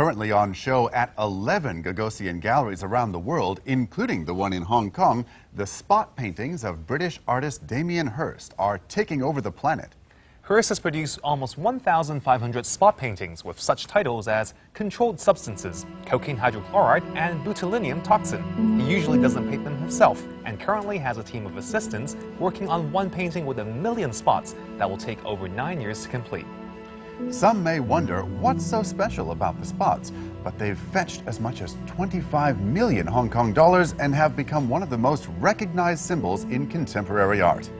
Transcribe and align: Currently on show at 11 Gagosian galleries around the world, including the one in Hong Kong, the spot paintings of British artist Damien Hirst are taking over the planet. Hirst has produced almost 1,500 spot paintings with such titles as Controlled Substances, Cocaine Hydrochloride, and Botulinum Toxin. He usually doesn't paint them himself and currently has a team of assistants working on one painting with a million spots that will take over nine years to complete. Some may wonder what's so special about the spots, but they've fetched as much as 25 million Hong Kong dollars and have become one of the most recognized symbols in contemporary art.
Currently 0.00 0.32
on 0.32 0.54
show 0.54 0.88
at 0.92 1.12
11 1.18 1.82
Gagosian 1.82 2.40
galleries 2.40 2.82
around 2.82 3.12
the 3.12 3.18
world, 3.18 3.60
including 3.66 4.24
the 4.24 4.32
one 4.32 4.54
in 4.54 4.62
Hong 4.62 4.90
Kong, 4.90 5.26
the 5.56 5.66
spot 5.66 6.16
paintings 6.16 6.64
of 6.64 6.86
British 6.86 7.20
artist 7.28 7.66
Damien 7.66 8.06
Hirst 8.06 8.54
are 8.58 8.78
taking 8.88 9.22
over 9.22 9.42
the 9.42 9.52
planet. 9.52 9.90
Hirst 10.40 10.70
has 10.70 10.80
produced 10.80 11.18
almost 11.22 11.58
1,500 11.58 12.64
spot 12.64 12.96
paintings 12.96 13.44
with 13.44 13.60
such 13.60 13.86
titles 13.86 14.26
as 14.26 14.54
Controlled 14.72 15.20
Substances, 15.20 15.84
Cocaine 16.06 16.38
Hydrochloride, 16.38 17.04
and 17.14 17.44
Botulinum 17.44 18.02
Toxin. 18.02 18.80
He 18.80 18.90
usually 18.90 19.20
doesn't 19.20 19.50
paint 19.50 19.64
them 19.64 19.76
himself 19.76 20.26
and 20.46 20.58
currently 20.58 20.96
has 20.96 21.18
a 21.18 21.22
team 21.22 21.44
of 21.44 21.58
assistants 21.58 22.16
working 22.38 22.70
on 22.70 22.90
one 22.90 23.10
painting 23.10 23.44
with 23.44 23.58
a 23.58 23.66
million 23.66 24.14
spots 24.14 24.54
that 24.78 24.88
will 24.88 24.96
take 24.96 25.22
over 25.26 25.46
nine 25.46 25.78
years 25.78 26.04
to 26.04 26.08
complete. 26.08 26.46
Some 27.28 27.62
may 27.62 27.80
wonder 27.80 28.22
what's 28.22 28.64
so 28.64 28.82
special 28.82 29.30
about 29.30 29.60
the 29.60 29.66
spots, 29.66 30.10
but 30.42 30.58
they've 30.58 30.78
fetched 30.78 31.22
as 31.26 31.38
much 31.38 31.60
as 31.60 31.76
25 31.86 32.60
million 32.62 33.06
Hong 33.06 33.28
Kong 33.28 33.52
dollars 33.52 33.94
and 33.98 34.14
have 34.14 34.34
become 34.34 34.68
one 34.68 34.82
of 34.82 34.88
the 34.88 34.98
most 34.98 35.28
recognized 35.38 36.02
symbols 36.02 36.44
in 36.44 36.66
contemporary 36.66 37.42
art. 37.42 37.70